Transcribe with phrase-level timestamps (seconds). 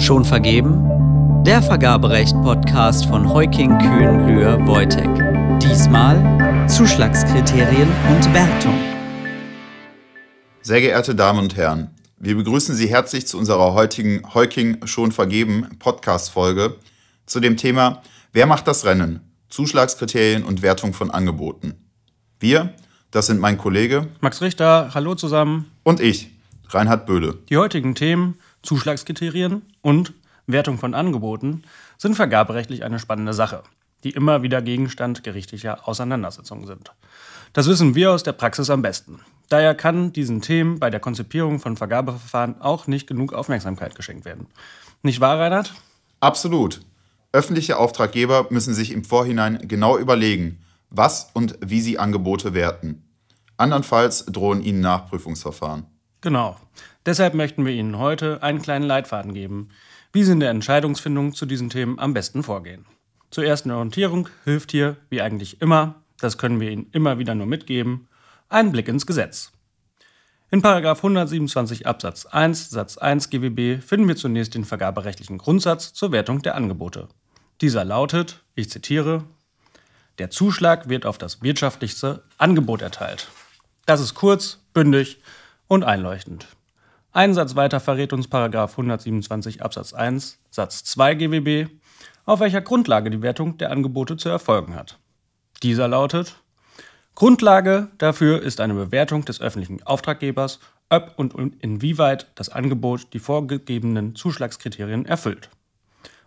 [0.00, 1.44] Schon vergeben?
[1.44, 5.10] Der Vergaberecht-Podcast von Heuking Kühn Lühr Wojtek.
[5.60, 8.74] Diesmal Zuschlagskriterien und Wertung.
[10.62, 15.68] Sehr geehrte Damen und Herren, wir begrüßen Sie herzlich zu unserer heutigen Heuking Schon vergeben
[15.78, 16.76] Podcast-Folge
[17.26, 18.00] zu dem Thema
[18.32, 19.20] Wer macht das Rennen?
[19.50, 21.74] Zuschlagskriterien und Wertung von Angeboten.
[22.38, 22.72] Wir,
[23.10, 25.70] das sind mein Kollege Max Richter, hallo zusammen.
[25.82, 26.30] Und ich,
[26.70, 27.38] Reinhard Böhle.
[27.48, 30.12] Die heutigen Themen Zuschlagskriterien und
[30.46, 31.62] Wertung von Angeboten
[31.98, 33.62] sind vergaberechtlich eine spannende Sache,
[34.04, 36.92] die immer wieder Gegenstand gerichtlicher Auseinandersetzungen sind.
[37.52, 39.20] Das wissen wir aus der Praxis am besten.
[39.48, 44.46] Daher kann diesen Themen bei der Konzipierung von Vergabeverfahren auch nicht genug Aufmerksamkeit geschenkt werden.
[45.02, 45.72] Nicht wahr, Reinhard?
[46.20, 46.80] Absolut.
[47.32, 53.04] Öffentliche Auftraggeber müssen sich im Vorhinein genau überlegen, was und wie sie Angebote werten.
[53.56, 55.86] Andernfalls drohen ihnen Nachprüfungsverfahren.
[56.20, 56.56] Genau.
[57.06, 59.70] Deshalb möchten wir Ihnen heute einen kleinen Leitfaden geben,
[60.12, 62.84] wie Sie in der Entscheidungsfindung zu diesen Themen am besten vorgehen.
[63.30, 67.46] Zur ersten Orientierung hilft hier, wie eigentlich immer, das können wir Ihnen immer wieder nur
[67.46, 68.08] mitgeben,
[68.48, 69.52] ein Blick ins Gesetz.
[70.50, 76.42] In 127 Absatz 1 Satz 1 GWB finden wir zunächst den vergaberechtlichen Grundsatz zur Wertung
[76.42, 77.08] der Angebote.
[77.60, 79.22] Dieser lautet, ich zitiere,
[80.18, 83.28] der Zuschlag wird auf das wirtschaftlichste Angebot erteilt.
[83.86, 85.20] Das ist kurz, bündig
[85.70, 86.48] und einleuchtend.
[87.12, 91.70] Ein Satz weiter verrät uns 127 Absatz 1 Satz 2 GWB,
[92.26, 94.98] auf welcher Grundlage die Wertung der Angebote zu erfolgen hat.
[95.62, 96.34] Dieser lautet
[97.14, 104.16] Grundlage dafür ist eine Bewertung des öffentlichen Auftraggebers, ob und inwieweit das Angebot die vorgegebenen
[104.16, 105.50] Zuschlagskriterien erfüllt.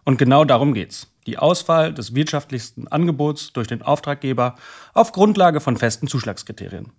[0.05, 1.11] Und genau darum geht's.
[1.27, 4.55] Die Auswahl des wirtschaftlichsten Angebots durch den Auftraggeber
[4.93, 6.91] auf Grundlage von festen Zuschlagskriterien.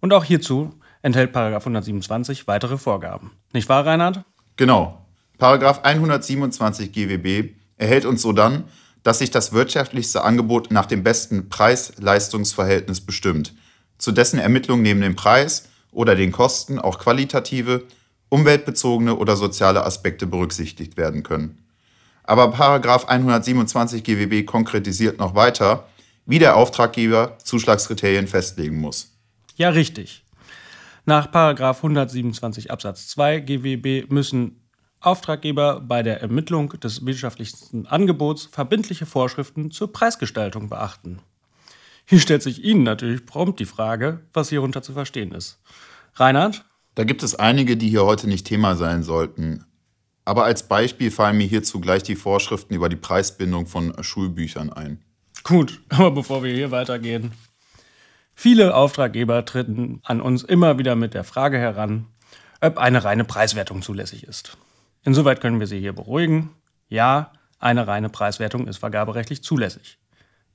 [0.00, 0.72] Und auch hierzu
[1.04, 3.32] enthält 127 weitere Vorgaben.
[3.52, 4.24] Nicht wahr, Reinhard?
[4.56, 5.06] Genau.
[5.38, 8.64] Paragraph 127 GWB erhält uns so dann,
[9.02, 13.52] dass sich das wirtschaftlichste Angebot nach dem besten Preis-Leistungs-Verhältnis bestimmt,
[13.98, 17.84] zu dessen Ermittlung neben dem Preis oder den Kosten auch qualitative,
[18.30, 21.58] umweltbezogene oder soziale Aspekte berücksichtigt werden können.
[22.22, 25.86] Aber Paragraph 127 GWB konkretisiert noch weiter,
[26.24, 29.10] wie der Auftraggeber Zuschlagskriterien festlegen muss.
[29.56, 30.23] Ja, richtig.
[31.06, 34.60] Nach 127 Absatz 2 GWB müssen
[35.00, 41.20] Auftraggeber bei der Ermittlung des wirtschaftlichsten Angebots verbindliche Vorschriften zur Preisgestaltung beachten.
[42.06, 45.60] Hier stellt sich Ihnen natürlich prompt die Frage, was hierunter zu verstehen ist.
[46.14, 46.64] Reinhard?
[46.94, 49.64] Da gibt es einige, die hier heute nicht Thema sein sollten.
[50.24, 55.04] Aber als Beispiel fallen mir hierzu gleich die Vorschriften über die Preisbindung von Schulbüchern ein.
[55.42, 57.32] Gut, aber bevor wir hier weitergehen,
[58.34, 62.06] Viele Auftraggeber treten an uns immer wieder mit der Frage heran,
[62.60, 64.56] ob eine reine Preiswertung zulässig ist.
[65.02, 66.50] Insoweit können wir Sie hier beruhigen.
[66.88, 69.98] Ja, eine reine Preiswertung ist vergaberechtlich zulässig.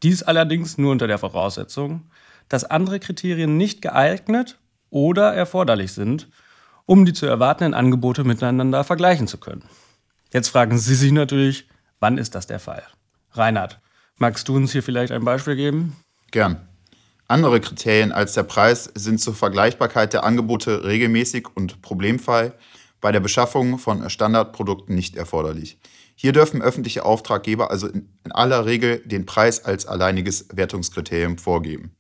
[0.03, 2.09] Dies allerdings nur unter der Voraussetzung,
[2.47, 4.57] dass andere Kriterien nicht geeignet
[4.89, 6.29] oder erforderlich sind,
[6.85, 9.63] um die zu erwartenden Angebote miteinander vergleichen zu können.
[10.31, 11.67] Jetzt fragen Sie sich natürlich,
[11.99, 12.83] wann ist das der Fall?
[13.31, 13.79] Reinhard,
[14.17, 15.95] magst du uns hier vielleicht ein Beispiel geben?
[16.31, 16.68] Gern.
[17.29, 22.53] Andere Kriterien als der Preis sind zur Vergleichbarkeit der Angebote regelmäßig und problemfrei
[23.01, 25.77] bei der Beschaffung von Standardprodukten nicht erforderlich.
[26.15, 31.95] Hier dürfen öffentliche Auftraggeber also in aller Regel den Preis als alleiniges Wertungskriterium vorgeben.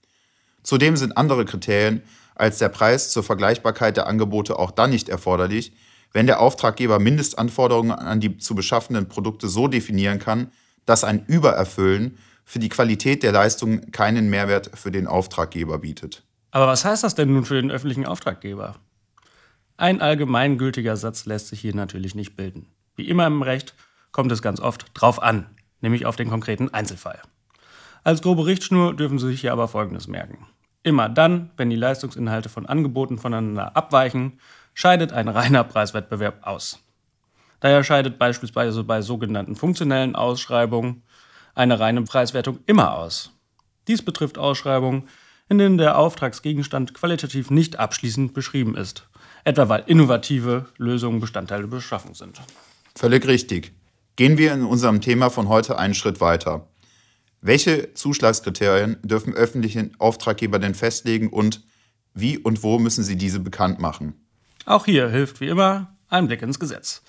[0.63, 2.01] Zudem sind andere Kriterien
[2.33, 5.73] als der Preis zur Vergleichbarkeit der Angebote auch dann nicht erforderlich,
[6.11, 10.51] wenn der Auftraggeber Mindestanforderungen an die zu beschaffenden Produkte so definieren kann,
[10.87, 12.17] dass ein Übererfüllen
[12.49, 16.23] für die Qualität der Leistung keinen Mehrwert für den Auftraggeber bietet.
[16.49, 18.77] Aber was heißt das denn nun für den öffentlichen Auftraggeber?
[19.77, 22.65] Ein allgemeingültiger Satz lässt sich hier natürlich nicht bilden.
[22.95, 23.75] Wie immer im Recht
[24.11, 25.45] kommt es ganz oft drauf an,
[25.81, 27.21] nämlich auf den konkreten Einzelfall.
[28.03, 30.47] Als grobe Richtschnur dürfen Sie sich hier aber Folgendes merken.
[30.81, 34.39] Immer dann, wenn die Leistungsinhalte von Angeboten voneinander abweichen,
[34.73, 36.79] scheidet ein reiner Preiswettbewerb aus.
[37.59, 41.03] Daher scheidet beispielsweise bei sogenannten funktionellen Ausschreibungen
[41.55, 43.31] eine reine Preiswertung immer aus.
[43.87, 45.07] Dies betrifft Ausschreibungen,
[45.49, 49.07] in denen der Auftragsgegenstand qualitativ nicht abschließend beschrieben ist,
[49.43, 52.39] etwa weil innovative Lösungen Bestandteil der Beschaffung sind.
[52.95, 53.73] Völlig richtig.
[54.15, 56.67] Gehen wir in unserem Thema von heute einen Schritt weiter.
[57.41, 61.63] Welche Zuschlagskriterien dürfen öffentliche Auftraggeber denn festlegen und
[62.13, 64.13] wie und wo müssen sie diese bekannt machen?
[64.65, 67.01] Auch hier hilft wie immer ein Blick ins Gesetz.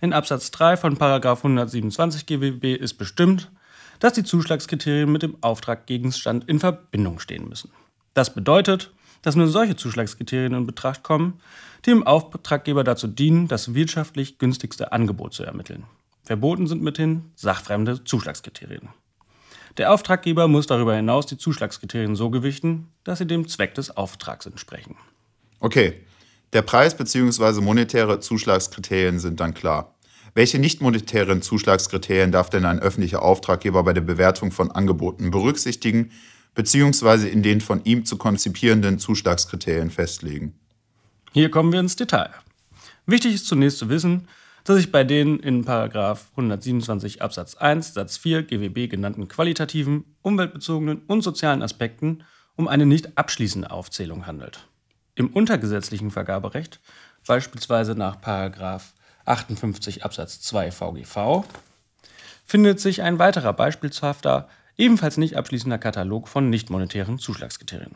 [0.00, 3.50] In Absatz 3 von 127 GWB ist bestimmt,
[4.00, 7.70] dass die Zuschlagskriterien mit dem Auftraggegenstand in Verbindung stehen müssen.
[8.14, 8.92] Das bedeutet,
[9.22, 11.40] dass nur solche Zuschlagskriterien in Betracht kommen,
[11.84, 15.84] die dem Auftraggeber dazu dienen, das wirtschaftlich günstigste Angebot zu ermitteln.
[16.22, 18.88] Verboten sind mithin sachfremde Zuschlagskriterien.
[19.76, 24.46] Der Auftraggeber muss darüber hinaus die Zuschlagskriterien so gewichten, dass sie dem Zweck des Auftrags
[24.46, 24.96] entsprechen.
[25.60, 25.94] Okay,
[26.52, 27.60] der Preis bzw.
[27.60, 29.94] monetäre Zuschlagskriterien sind dann klar.
[30.38, 36.12] Welche nicht monetären Zuschlagskriterien darf denn ein öffentlicher Auftraggeber bei der Bewertung von Angeboten berücksichtigen
[36.54, 37.28] bzw.
[37.28, 40.54] in den von ihm zu konzipierenden Zuschlagskriterien festlegen?
[41.32, 42.30] Hier kommen wir ins Detail.
[43.04, 44.28] Wichtig ist zunächst zu wissen,
[44.62, 51.22] dass sich bei den in 127 Absatz 1 Satz 4 GWB genannten qualitativen, umweltbezogenen und
[51.22, 52.22] sozialen Aspekten
[52.54, 54.68] um eine nicht abschließende Aufzählung handelt.
[55.16, 56.78] Im untergesetzlichen Vergaberecht,
[57.26, 58.20] beispielsweise nach
[59.28, 61.44] 58 Absatz 2 VGV,
[62.44, 67.94] findet sich ein weiterer beispielhafter, ebenfalls nicht abschließender Katalog von nicht monetären Zuschlagskriterien.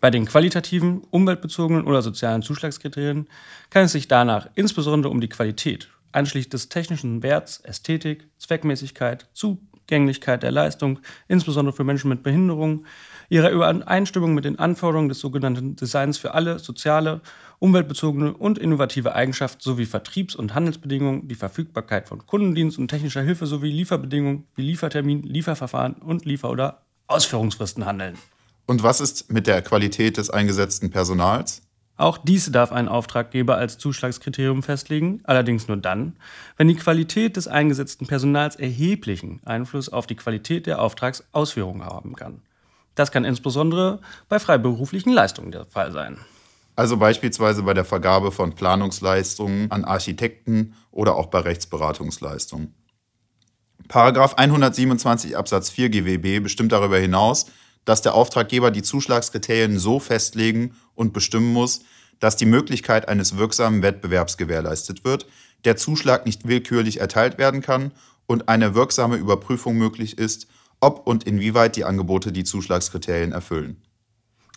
[0.00, 3.28] Bei den qualitativen, umweltbezogenen oder sozialen Zuschlagskriterien
[3.70, 9.26] kann es sich danach insbesondere um die Qualität, einschließlich des technischen Werts, Ästhetik, Zweckmäßigkeit,
[9.88, 12.84] Zugänglichkeit der Leistung, insbesondere für Menschen mit Behinderung,
[13.30, 17.22] ihrer Übereinstimmung mit den Anforderungen des sogenannten Designs für alle soziale,
[17.58, 23.46] umweltbezogene und innovative Eigenschaften sowie Vertriebs- und Handelsbedingungen, die Verfügbarkeit von Kundendienst und technischer Hilfe
[23.46, 28.18] sowie Lieferbedingungen wie Liefertermin, Lieferverfahren und Liefer- oder Ausführungsfristen handeln.
[28.66, 31.62] Und was ist mit der Qualität des eingesetzten Personals?
[31.98, 36.16] Auch dies darf ein Auftraggeber als Zuschlagskriterium festlegen, allerdings nur dann,
[36.56, 42.42] wenn die Qualität des eingesetzten Personals erheblichen Einfluss auf die Qualität der Auftragsausführung haben kann.
[42.94, 46.18] Das kann insbesondere bei freiberuflichen Leistungen der Fall sein.
[46.76, 52.74] Also beispielsweise bei der Vergabe von Planungsleistungen an Architekten oder auch bei Rechtsberatungsleistungen.
[53.88, 57.46] Paragraph 127 Absatz 4 GWB bestimmt darüber hinaus,
[57.88, 61.80] dass der Auftraggeber die Zuschlagskriterien so festlegen und bestimmen muss,
[62.20, 65.26] dass die Möglichkeit eines wirksamen Wettbewerbs gewährleistet wird,
[65.64, 67.92] der Zuschlag nicht willkürlich erteilt werden kann
[68.26, 70.48] und eine wirksame Überprüfung möglich ist,
[70.80, 73.82] ob und inwieweit die Angebote die Zuschlagskriterien erfüllen.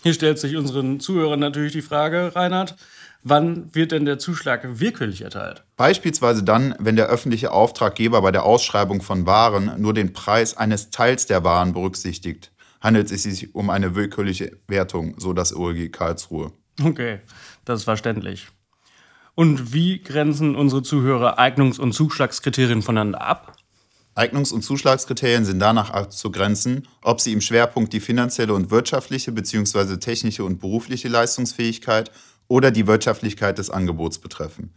[0.03, 2.75] Hier stellt sich unseren Zuhörern natürlich die Frage, Reinhard,
[3.23, 5.63] wann wird denn der Zuschlag willkürlich erteilt?
[5.77, 10.89] Beispielsweise dann, wenn der öffentliche Auftraggeber bei der Ausschreibung von Waren nur den Preis eines
[10.89, 12.51] Teils der Waren berücksichtigt
[12.81, 16.51] handelt es sich um eine willkürliche Wertung, so das OLG Karlsruhe.
[16.83, 17.19] Okay,
[17.63, 18.47] das ist verständlich.
[19.35, 23.55] Und wie grenzen unsere Zuhörer Eignungs- und Zuschlagskriterien voneinander ab?
[24.13, 29.97] Eignungs- und Zuschlagskriterien sind danach abzugrenzen, ob sie im Schwerpunkt die finanzielle und wirtschaftliche bzw.
[29.97, 32.11] technische und berufliche Leistungsfähigkeit
[32.49, 34.73] oder die Wirtschaftlichkeit des Angebots betreffen.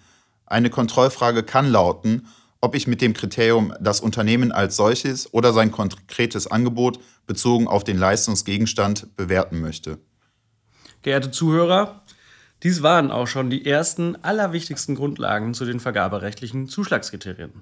[0.46, 2.28] Eine Kontrollfrage kann lauten,
[2.64, 7.84] ob ich mit dem Kriterium das Unternehmen als solches oder sein konkretes Angebot bezogen auf
[7.84, 9.98] den Leistungsgegenstand bewerten möchte.
[11.02, 12.02] Geehrte Zuhörer,
[12.62, 17.52] dies waren auch schon die ersten allerwichtigsten Grundlagen zu den vergaberechtlichen Zuschlagskriterien.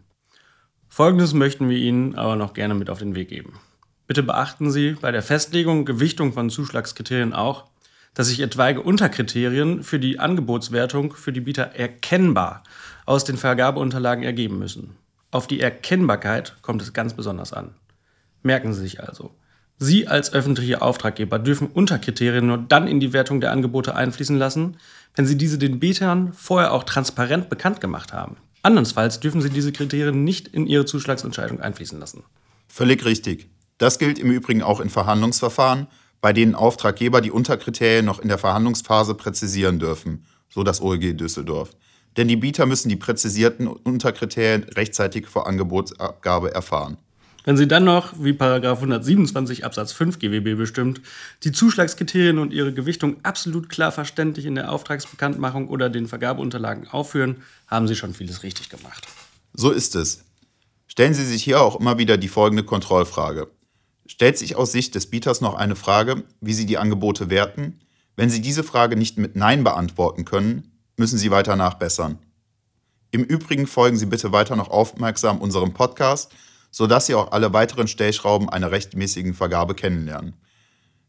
[0.89, 3.59] Folgendes möchten wir Ihnen aber noch gerne mit auf den Weg geben.
[4.07, 7.65] Bitte beachten Sie bei der Festlegung und Gewichtung von Zuschlagskriterien auch,
[8.15, 12.63] dass sich etwaige Unterkriterien für die Angebotswertung für die Bieter erkennbar
[13.07, 14.97] aus den Vergabeunterlagen ergeben müssen.
[15.31, 17.75] Auf die Erkennbarkeit kommt es ganz besonders an.
[18.43, 19.31] Merken Sie sich also.
[19.79, 24.77] Sie als öffentliche Auftraggeber dürfen Unterkriterien nur dann in die Wertung der Angebote einfließen lassen,
[25.17, 28.37] wenn Sie diese den Bietern vorher auch transparent bekannt gemacht haben.
[28.63, 32.23] Andernfalls dürfen Sie diese Kriterien nicht in Ihre Zuschlagsentscheidung einfließen lassen.
[32.69, 33.49] Völlig richtig.
[33.79, 35.89] Das gilt im Übrigen auch in Verhandlungsverfahren,
[36.23, 41.73] bei denen Auftraggeber die Unterkriterien noch in der Verhandlungsphase präzisieren dürfen, so das OLG Düsseldorf.
[42.17, 46.97] Denn die Bieter müssen die präzisierten Unterkriterien rechtzeitig vor Angebotsabgabe erfahren.
[47.45, 51.01] Wenn Sie dann noch, wie 127 Absatz 5 GWB bestimmt,
[51.43, 57.43] die Zuschlagskriterien und ihre Gewichtung absolut klar verständlich in der Auftragsbekanntmachung oder den Vergabeunterlagen aufführen,
[57.67, 59.09] haben Sie schon vieles richtig gemacht.
[59.55, 60.23] So ist es.
[60.87, 63.49] Stellen Sie sich hier auch immer wieder die folgende Kontrollfrage.
[64.13, 67.81] Stellt sich aus Sicht des Bieters noch eine Frage, wie Sie die Angebote werten?
[68.15, 72.19] Wenn Sie diese Frage nicht mit Nein beantworten können, müssen Sie weiter nachbessern.
[73.11, 76.31] Im Übrigen folgen Sie bitte weiter noch aufmerksam unserem Podcast,
[76.71, 80.35] sodass Sie auch alle weiteren Stellschrauben einer rechtmäßigen Vergabe kennenlernen.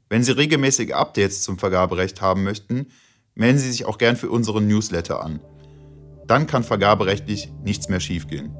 [0.08, 2.88] Wenn Sie regelmäßige Updates zum Vergaberecht haben möchten,
[3.36, 5.42] melden Sie sich auch gern für unseren Newsletter an.
[6.26, 8.56] Dann kann vergaberechtlich nichts mehr schiefgehen.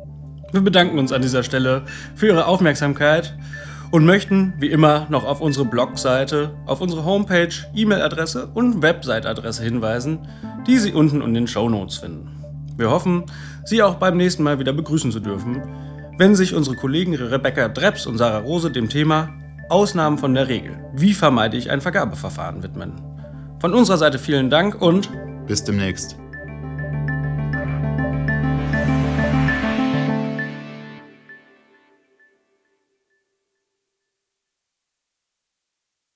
[0.52, 3.38] Wir bedanken uns an dieser Stelle für Ihre Aufmerksamkeit
[3.94, 10.28] und möchten wie immer noch auf unsere Blogseite, auf unsere Homepage, E-Mail-Adresse und Website-Adresse hinweisen,
[10.66, 12.28] die Sie unten in den Show Notes finden.
[12.76, 13.26] Wir hoffen,
[13.66, 15.62] Sie auch beim nächsten Mal wieder begrüßen zu dürfen,
[16.18, 19.30] wenn sich unsere Kollegen Rebecca Dreps und Sarah Rose dem Thema
[19.70, 22.94] Ausnahmen von der Regel, wie vermeide ich ein Vergabeverfahren widmen.
[23.60, 25.08] Von unserer Seite vielen Dank und
[25.46, 26.18] Bis demnächst.